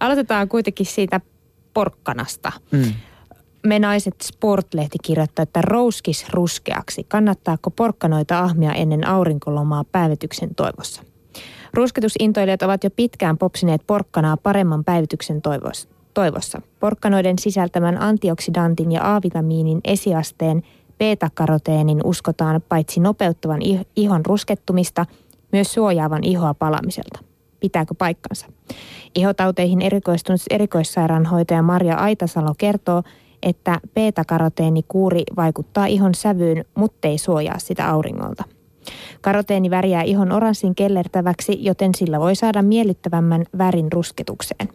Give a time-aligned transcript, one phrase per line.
[0.00, 1.20] Aloitetaan kuitenkin siitä
[1.74, 2.52] porkkanasta.
[2.70, 2.92] Mm.
[3.66, 7.04] Me naiset Sportlehti kirjoittaa, että rouskis ruskeaksi.
[7.04, 11.02] Kannattaako porkkanoita ahmia ennen aurinkolomaa päivityksen toivossa?
[11.74, 15.42] Rusketusintoilijat ovat jo pitkään popsineet porkkanaa paremman päivityksen
[16.14, 16.62] toivossa.
[16.80, 20.62] Porkkanoiden sisältämän antioksidantin ja A-vitamiinin esiasteen
[20.98, 23.60] beta-karoteenin uskotaan paitsi nopeuttavan
[23.96, 25.06] ihon ruskettumista,
[25.52, 27.18] myös suojaavan ihoa palamiselta.
[27.60, 28.46] Pitääkö paikkansa?
[29.14, 33.02] Ihotauteihin erikoistunut erikoissairaanhoitaja Maria Aitasalo kertoo,
[33.42, 38.44] että beta-karoteenikuuri vaikuttaa ihon sävyyn, muttei suojaa sitä auringolta.
[39.20, 44.68] Karoteeni värjää ihon oranssin kellertäväksi, joten sillä voi saada miellyttävämmän värin rusketukseen.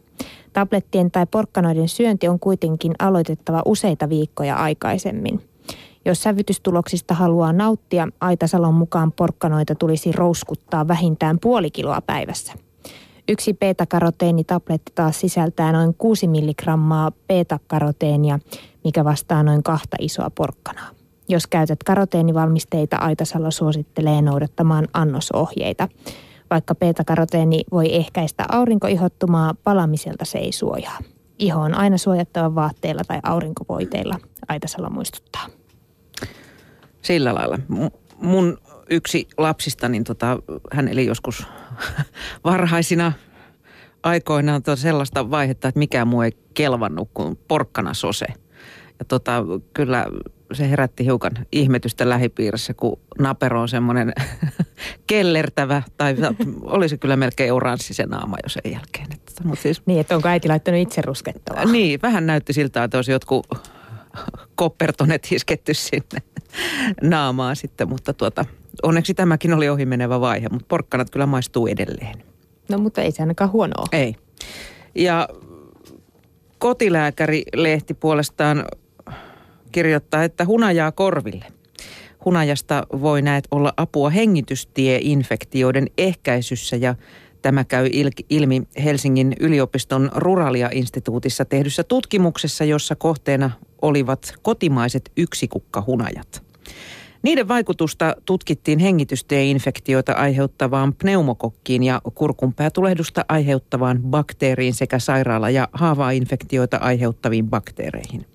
[0.54, 5.42] Tablettien tai porkkanoiden syönti on kuitenkin aloitettava useita viikkoja aikaisemmin.
[6.06, 12.54] Jos sävytystuloksista haluaa nauttia, Aitasalon mukaan porkkanoita tulisi rouskuttaa vähintään puoli kiloa päivässä.
[13.30, 18.40] Yksi beta-karoteenitabletti taas sisältää noin 6 milligrammaa beta-karoteenia,
[18.84, 20.90] mikä vastaa noin kahta isoa porkkanaa.
[21.30, 25.88] Jos käytät karoteenivalmisteita, Aitasalo suosittelee noudattamaan annosohjeita.
[26.50, 30.98] Vaikka beta-karoteeni voi ehkäistä aurinkoihottumaa, palamiselta se ei suojaa.
[31.40, 35.48] Iho on aina suojattava vaatteilla tai aurinkovoiteilla, Aitasalo muistuttaa.
[37.02, 37.60] Sillä lailla.
[38.22, 38.58] Mun
[38.90, 40.40] yksi lapsista, niin tota,
[40.72, 41.48] hän eli joskus
[42.44, 43.12] varhaisina
[44.04, 48.26] aikoinaan sellaista vaihetta, että mikään muu ei kelvannut kuin porkkana sose.
[49.00, 50.06] Ja tota, kyllä
[50.54, 54.14] se herätti hiukan ihmetystä lähipiirissä, kun napero on semmoinen
[55.08, 56.16] kellertävä, tai
[56.62, 59.08] olisi kyllä melkein oranssi se naama jo sen jälkeen.
[59.14, 61.66] Että, mutta siis, niin, että onko äiti laittanut itse ruskettavaa?
[61.66, 63.48] Niin, vähän näytti siltä, että olisi jotkut
[64.56, 66.22] koppertonet isketty sinne
[67.02, 68.46] naamaan sitten, mutta tuota,
[68.84, 72.24] onneksi tämäkin oli ohimenevä vaihe, mutta porkkanat kyllä maistuu edelleen.
[72.70, 73.86] No mutta ei se ainakaan huonoa.
[73.92, 74.16] Ei.
[74.96, 75.30] Ja
[76.58, 78.66] kotilääkäri-lehti puolestaan
[79.72, 81.46] kirjoittaa, että hunajaa korville.
[82.26, 86.96] Hunajasta voi näet olla apua hengitystieinfektioiden ehkäisyssä ja
[87.46, 87.90] Tämä käy
[88.30, 93.52] ilmi Helsingin yliopiston Ruralia-instituutissa tehdyssä tutkimuksessa, jossa kohteena
[93.82, 96.44] olivat kotimaiset yksikukkahunajat.
[97.24, 107.50] Niiden vaikutusta tutkittiin hengitystieinfektioita aiheuttavaan pneumokokkiin ja kurkunpäätulehdusta aiheuttavaan bakteeriin sekä sairaala- ja haavainfektioita aiheuttaviin
[107.50, 108.26] bakteereihin.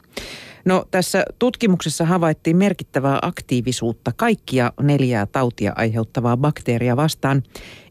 [0.65, 7.43] No tässä tutkimuksessa havaittiin merkittävää aktiivisuutta kaikkia neljää tautia aiheuttavaa bakteeria vastaan.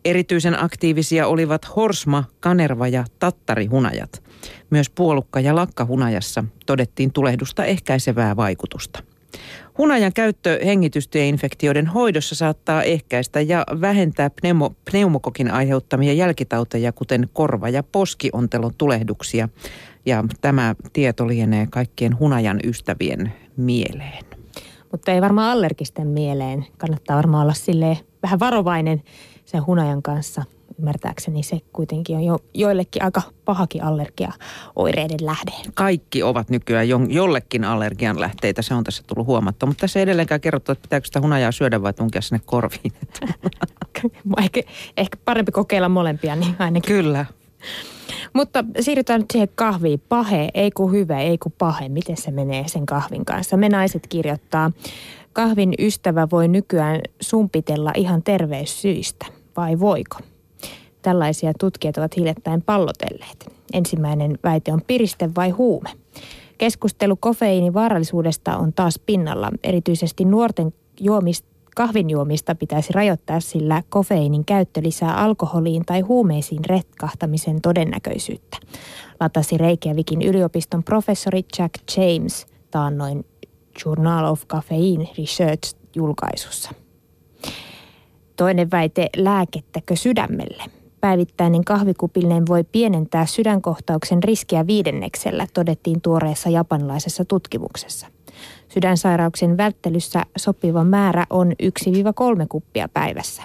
[0.06, 4.24] Erityisen aktiivisia olivat horsma, kanerva ja tattarihunajat.
[4.69, 9.03] Myös puolukka- ja lakkahunajassa todettiin tulehdusta ehkäisevää vaikutusta.
[9.78, 17.84] Hunajan käyttö hengitystieinfektioiden hoidossa saattaa ehkäistä ja vähentää pneumo, pneumokokin aiheuttamia jälkitauteja, kuten korva- ja
[17.84, 19.50] poskiontelon tulehduksia.
[20.06, 24.25] Ja tämä tieto lienee kaikkien hunajan ystävien mieleen.
[24.91, 26.66] Mutta ei varmaan allergisten mieleen.
[26.78, 27.53] Kannattaa varmaan olla
[28.23, 29.03] vähän varovainen
[29.46, 30.44] sen hunajan kanssa.
[30.79, 34.31] Ymmärtääkseni se kuitenkin on jo, joillekin aika pahakin allergia
[34.75, 35.51] oireiden lähde.
[35.73, 39.67] Kaikki ovat nykyään jo, jollekin allergian lähteitä, se on tässä tullut huomattua.
[39.67, 42.94] Mutta tässä ei edelleenkään kerrottu, että pitääkö sitä hunajaa syödä vai tunkea sinne korviin.
[44.44, 44.62] ehkä,
[44.97, 46.96] ehkä parempi kokeilla molempia, niin ainakin.
[46.96, 47.25] Kyllä.
[48.34, 50.01] Mutta siirrytään nyt siihen kahviin.
[50.09, 51.90] Pahe, ei kun hyvä, ei kun pahe.
[51.90, 53.57] Miten se menee sen kahvin kanssa?
[53.57, 54.72] Me naiset kirjoittaa,
[55.34, 59.25] kahvin ystävä voi nykyään sumpitella ihan terveyssyistä.
[59.57, 60.17] Vai voiko?
[61.02, 63.54] Tällaisia tutkijat ovat hiljattain pallotelleet.
[63.74, 65.90] Ensimmäinen väite on piriste vai huume.
[66.58, 69.52] Keskustelu kofeiinin vaarallisuudesta on taas pinnalla.
[69.64, 78.58] Erityisesti nuorten juomista Kahvinjuomista pitäisi rajoittaa, sillä kofeiinin käyttö lisää alkoholiin tai huumeisiin retkahtamisen todennäköisyyttä,
[79.20, 83.26] latasi Reykjavikin yliopiston professori Jack James taannoin
[83.86, 86.72] Journal of Caffeine Research julkaisussa.
[88.36, 90.78] Toinen väite, lääkettäkö sydämelle?
[91.02, 98.08] Päivittäinen kahvikupillinen voi pienentää sydänkohtauksen riskiä viidenneksellä, todettiin tuoreessa japanilaisessa tutkimuksessa–
[98.73, 103.44] Sydänsairauksien välttelyssä sopiva määrä on 1-3 kuppia päivässä.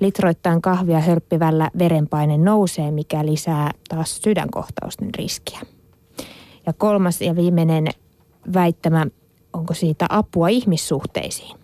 [0.00, 5.60] Litroittain kahvia hörppivällä verenpaine nousee, mikä lisää taas sydänkohtausten riskiä.
[6.66, 7.86] Ja kolmas ja viimeinen
[8.54, 9.06] väittämä,
[9.52, 11.61] onko siitä apua ihmissuhteisiin?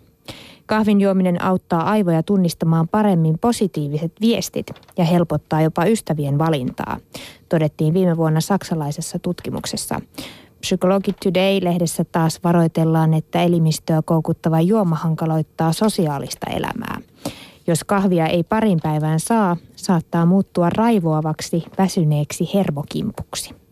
[0.69, 4.67] Kahvin juominen auttaa aivoja tunnistamaan paremmin positiiviset viestit
[4.97, 6.97] ja helpottaa jopa ystävien valintaa,
[7.49, 10.01] todettiin viime vuonna saksalaisessa tutkimuksessa.
[10.59, 16.97] Psychologi Today-lehdessä taas varoitellaan, että elimistöä koukuttava juoma hankaloittaa sosiaalista elämää.
[17.67, 23.58] Jos kahvia ei parin päivään saa, saattaa muuttua raivoavaksi, väsyneeksi hermokimpuksi.